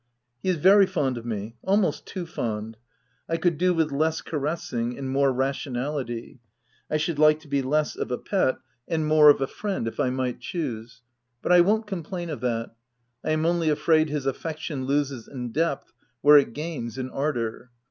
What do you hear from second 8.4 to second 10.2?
and 68 THE TENANT more of a friend, if I